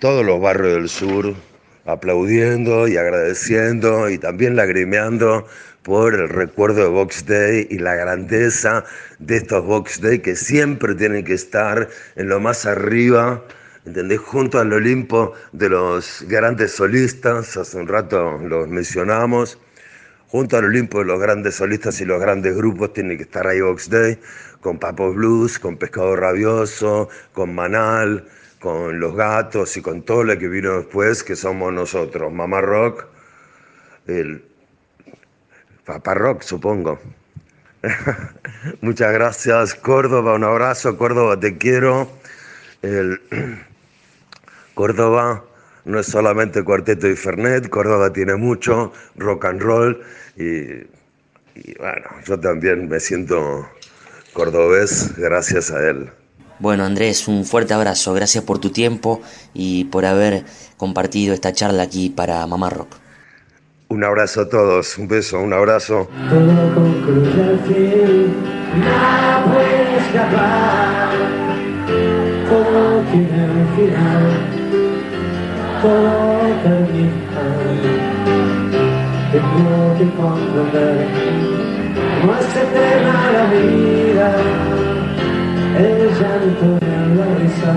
[0.00, 1.34] todos los barrios del sur
[1.84, 5.46] aplaudiendo y agradeciendo y también lagrimeando
[5.82, 8.84] por el recuerdo de Box Day y la grandeza
[9.18, 13.44] de estos Box Day que siempre tienen que estar en lo más arriba,
[13.84, 14.20] ¿entendés?
[14.20, 19.58] Junto al Olimpo de los grandes solistas, hace un rato los mencionamos,
[20.28, 23.60] junto al Olimpo de los grandes solistas y los grandes grupos tiene que estar ahí
[23.60, 24.18] Box Day,
[24.62, 28.24] con Papo Blues, con Pescado Rabioso, con Manal,
[28.60, 33.06] con Los Gatos y con todo lo que vino después, que somos nosotros, Mamá Rock,
[34.06, 34.44] el
[35.84, 37.00] Papá Rock, supongo.
[38.82, 42.10] Muchas gracias, Córdoba, un abrazo, Córdoba, te quiero.
[42.82, 43.20] El
[44.74, 45.42] Córdoba
[45.86, 50.02] no es solamente cuarteto y Fernet, Córdoba tiene mucho rock and roll
[50.36, 50.82] y,
[51.54, 53.66] y bueno, yo también me siento
[54.34, 56.10] cordobés gracias a él.
[56.60, 59.22] Bueno, Andrés, un fuerte abrazo, gracias por tu tiempo
[59.54, 60.44] y por haber
[60.76, 62.96] compartido esta charla aquí para Mamá Rock.
[63.88, 66.08] Un abrazo a todos, un beso, un abrazo.
[66.28, 68.36] Todo concluye al fin,
[68.78, 71.10] nada puede escapar.
[72.50, 74.24] Todo tiene un final,
[75.80, 77.40] todo termina.
[79.32, 81.08] Tengo que comprender,
[82.26, 84.36] no es eterna la vida,
[85.80, 87.72] el llanto de la risa,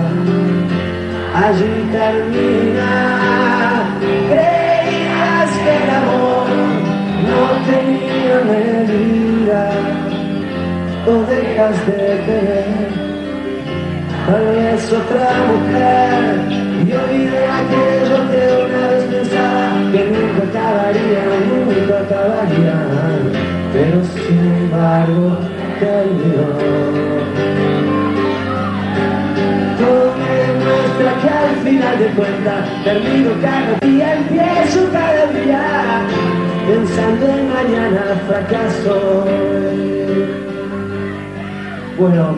[1.42, 2.92] allí termina.
[4.28, 6.46] Creías que el amor
[7.30, 9.62] no tenía medida,
[11.06, 13.04] o dejas de tener.
[14.26, 16.14] Tal vez otra mujer
[16.86, 22.76] y olvidé aquello que una vez pensaba que nunca acabaría, nunca acabaría,
[23.72, 25.38] pero sin embargo
[25.78, 26.93] terminó.
[31.24, 36.02] Que al final de cuentas termino cada día, empiezo cada día,
[36.66, 39.24] pensando en mañana fracaso.
[41.98, 42.34] Bueno,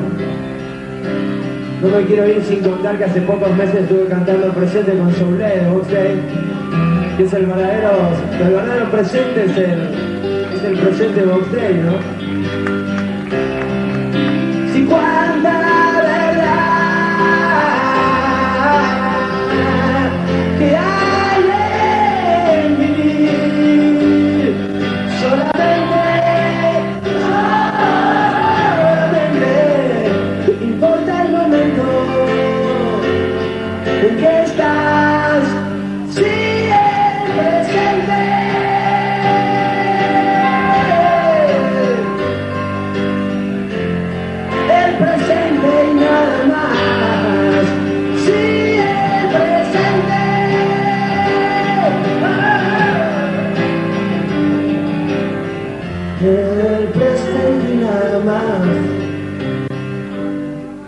[1.82, 5.06] no me quiero ir sin contar que hace pocos meses estuve cantando el presente con
[5.06, 6.20] Box Day,
[7.16, 7.90] que es el verdadero,
[8.40, 12.25] el verdadero presente es el, es el presente de Day, ¿no?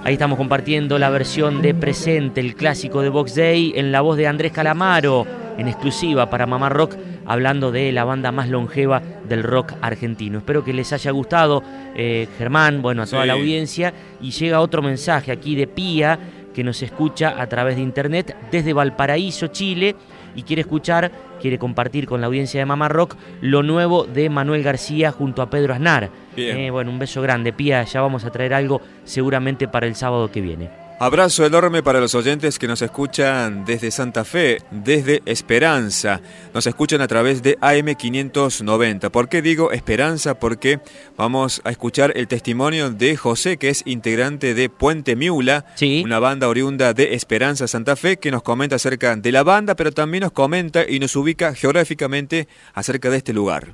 [0.08, 4.16] Ahí estamos compartiendo la versión de Presente, el clásico de Box Day, en la voz
[4.16, 5.26] de Andrés Calamaro,
[5.58, 6.96] en exclusiva para Mamá Rock,
[7.26, 10.38] hablando de la banda más longeva del rock argentino.
[10.38, 11.62] Espero que les haya gustado,
[11.94, 13.26] eh, Germán, bueno, a toda Sí.
[13.28, 13.92] la audiencia.
[14.22, 16.18] Y llega otro mensaje aquí de Pía,
[16.54, 19.94] que nos escucha a través de internet desde Valparaíso, Chile,
[20.34, 24.62] y quiere escuchar, quiere compartir con la audiencia de Mamá Rock lo nuevo de Manuel
[24.62, 26.10] García junto a Pedro Aznar.
[26.36, 30.30] Eh, bueno, un beso grande, Pía, ya vamos a traer algo seguramente para el sábado
[30.30, 30.87] que viene.
[31.00, 36.20] Abrazo enorme para los oyentes que nos escuchan desde Santa Fe, desde Esperanza.
[36.52, 39.08] Nos escuchan a través de AM590.
[39.10, 40.40] ¿Por qué digo Esperanza?
[40.40, 40.80] Porque
[41.16, 45.66] vamos a escuchar el testimonio de José, que es integrante de Puente Miula,
[46.02, 49.92] una banda oriunda de Esperanza Santa Fe, que nos comenta acerca de la banda, pero
[49.92, 53.68] también nos comenta y nos ubica geográficamente acerca de este lugar.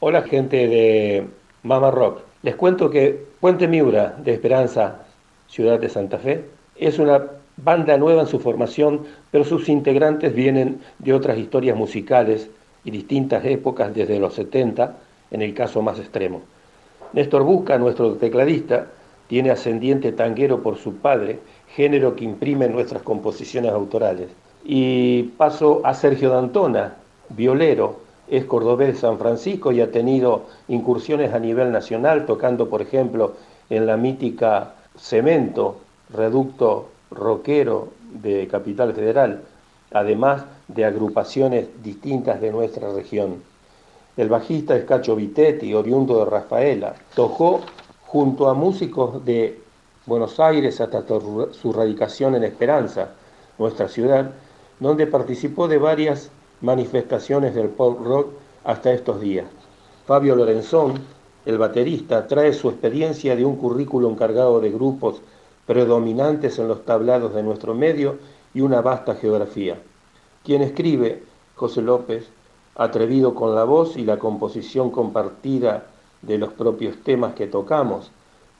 [0.00, 1.26] Hola gente de
[1.62, 2.22] Mama Rock.
[2.42, 5.02] Les cuento que Puente Miura de Esperanza,
[5.50, 6.44] ciudad de Santa Fe,
[6.76, 7.22] es una
[7.56, 12.48] banda nueva en su formación, pero sus integrantes vienen de otras historias musicales
[12.84, 14.96] y distintas épocas desde los 70,
[15.30, 16.40] en el caso más extremo.
[17.12, 18.86] Néstor Busca, nuestro tecladista,
[19.26, 21.40] tiene ascendiente tanguero por su padre,
[21.74, 24.28] género que imprime en nuestras composiciones autorales.
[24.64, 26.94] Y paso a Sergio D'Antona,
[27.28, 32.80] violero, es cordobés de San Francisco y ha tenido incursiones a nivel nacional, tocando, por
[32.80, 33.34] ejemplo,
[33.68, 35.78] en la mítica Cemento,
[36.12, 39.42] reducto rockero de Capital Federal,
[39.92, 43.42] además de agrupaciones distintas de nuestra región.
[44.16, 46.94] El bajista es Cacho Vitetti, oriundo de Rafaela.
[47.14, 47.60] Tocó
[48.06, 49.60] junto a músicos de
[50.06, 51.04] Buenos Aires hasta
[51.52, 53.10] su radicación en Esperanza,
[53.58, 54.32] nuestra ciudad,
[54.80, 56.30] donde participó de varias
[56.60, 58.32] manifestaciones del pop rock
[58.64, 59.46] hasta estos días.
[60.06, 60.94] Fabio Lorenzón,
[61.50, 65.20] el baterista, trae su experiencia de un currículum cargado de grupos
[65.66, 68.18] predominantes en los tablados de nuestro medio
[68.54, 69.78] y una vasta geografía.
[70.44, 71.22] Quien escribe,
[71.56, 72.28] José López,
[72.76, 75.86] atrevido con la voz y la composición compartida
[76.22, 78.10] de los propios temas que tocamos.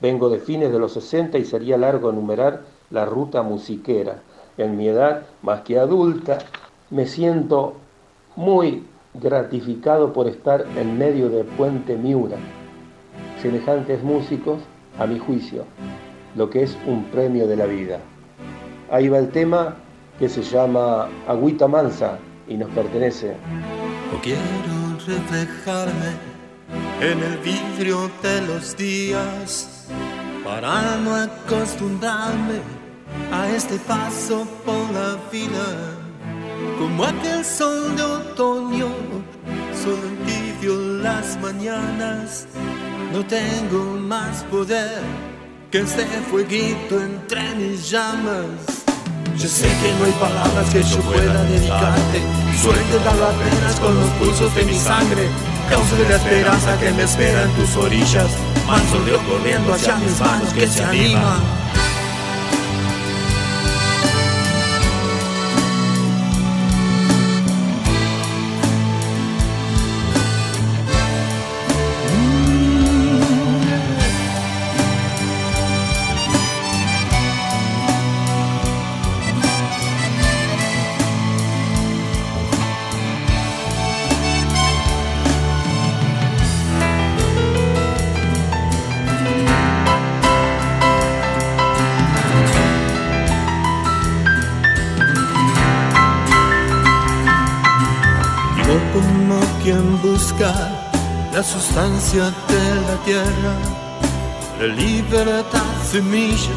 [0.01, 4.23] Vengo de fines de los 60 y sería largo enumerar la ruta musiquera.
[4.59, 6.39] En mi edad, más que adulta,
[6.91, 7.75] me siento
[8.37, 8.85] muy
[9.15, 12.37] gratificado por estar en medio de Puente Miura.
[13.43, 14.61] Semejantes músicos,
[14.99, 15.65] a mi juicio,
[16.37, 17.99] lo que es un premio de la vida.
[18.91, 19.77] Ahí va el tema
[20.19, 23.35] que se llama Agüita Mansa y nos pertenece.
[24.13, 24.43] No quiero
[25.07, 26.11] reflejarme
[27.01, 29.89] en el vidrio de los días
[30.45, 32.61] para no acostumbrarme
[33.33, 35.97] a este paso por la vida.
[36.79, 38.89] Como aquel sol de otoño,
[39.83, 42.47] solo tibio las mañanas.
[43.13, 45.03] No tengo más poder
[45.69, 48.47] que este fueguito entre mis llamas.
[49.37, 52.21] Yo sé que no hay palabras que yo pueda dedicarte.
[52.63, 55.29] Suelo intentarlo apenas con los pulsos de mi sangre.
[55.69, 58.29] Causa de la esperanza que me espera en tus orillas.
[58.69, 58.99] Manso
[59.29, 61.41] corriendo hacia mis manos que se animan.
[101.71, 103.55] Sustancia de la tierra,
[104.59, 106.57] la libertad semilla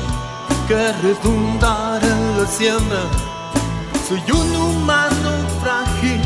[0.68, 3.04] que redundar en la siembra.
[4.08, 6.22] Soy un humano frágil,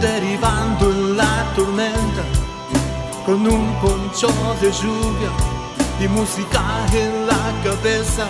[0.00, 2.24] derivando en la tormenta,
[3.26, 4.28] con un poncho
[4.62, 5.30] de lluvia
[6.00, 6.62] y música
[6.94, 8.26] en la cabeza.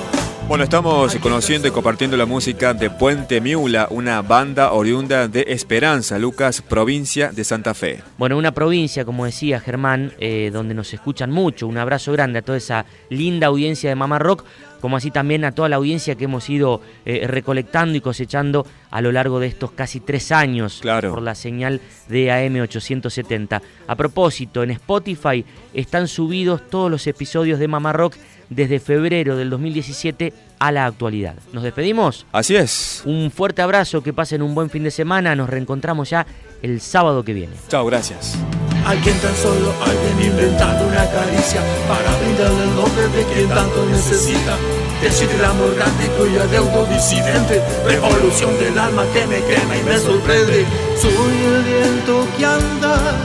[0.48, 6.20] Bueno, estamos conociendo y compartiendo la música de Puente Miula, una banda oriunda de Esperanza,
[6.20, 8.00] Lucas, provincia de Santa Fe.
[8.16, 11.66] Bueno, una provincia, como decía Germán, eh, donde nos escuchan mucho.
[11.66, 14.44] Un abrazo grande a toda esa linda audiencia de Mamá Rock,
[14.80, 19.00] como así también a toda la audiencia que hemos ido eh, recolectando y cosechando a
[19.00, 23.60] lo largo de estos casi tres años por la señal de AM870.
[23.86, 28.16] A propósito, en Spotify están subidos todos los episodios de Mamá Rock
[28.48, 31.36] desde febrero del 2017 a la actualidad.
[31.52, 32.26] ¿Nos despedimos?
[32.32, 33.02] Así es.
[33.04, 35.34] Un fuerte abrazo, que pasen un buen fin de semana.
[35.34, 36.26] Nos reencontramos ya
[36.62, 37.54] el sábado que viene.
[37.68, 38.38] Chao, gracias.
[38.86, 44.56] Alguien tan solo, alguien inventando una caricia para brindarle el nombre de quien tanto necesita.
[45.02, 50.64] Decir grande y adeudo disidente, revolución del alma que me quema y me sorprende.
[51.02, 53.16] Soy el viento que anda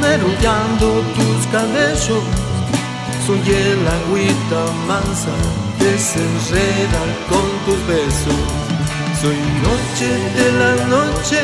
[0.00, 2.24] merodeando tus cabellos.
[3.24, 5.34] Soy el agüita mansa
[5.78, 8.40] que se enreda con tus besos.
[9.22, 11.38] Soy noche de la noche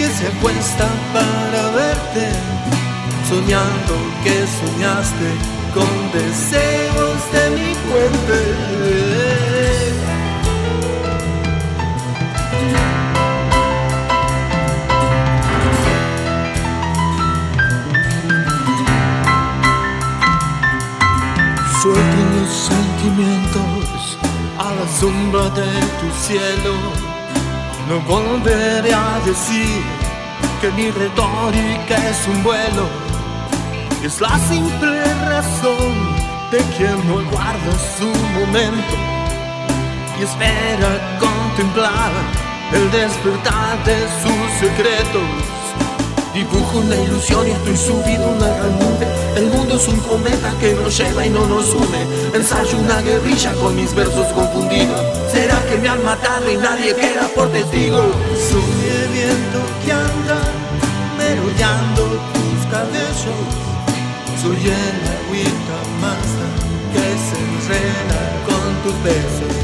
[0.00, 2.30] que se acuesta para verte,
[3.28, 3.94] soñando
[4.24, 5.30] que soñaste
[5.74, 8.40] con deseos de mi fuente.
[21.82, 24.18] Suelto los sentimientos
[24.58, 27.09] a la sombra de tu cielo.
[27.90, 29.82] No volveré a decir
[30.60, 32.86] que mi retórica es un vuelo.
[34.04, 35.90] Es la simple razón
[36.52, 38.06] de quien no guarda su
[38.38, 38.94] momento
[40.20, 42.12] y espera contemplar
[42.72, 45.28] el despertar de sus secretos.
[46.32, 49.19] Dibujo una ilusión y estoy subido a una gran nube.
[49.40, 52.02] El mundo es un cometa que nos lleva y no nos une.
[52.34, 55.00] Ensayo una guerrilla con mis versos confundidos.
[55.32, 58.02] ¿Será que me han matado y nadie queda por testigo?
[58.36, 60.40] Soy el viento que anda
[61.16, 62.02] merodeando
[62.34, 63.40] tus cabellos.
[64.42, 66.46] Soy el agüita masa
[66.92, 69.56] que se enreda con tus besos.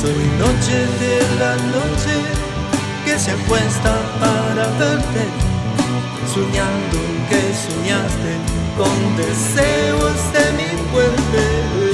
[0.00, 2.14] Soy noche de la noche
[3.04, 5.28] que se acuesta para verte
[6.32, 6.98] soñando
[7.28, 11.93] que soñaste con deseos de mi puente.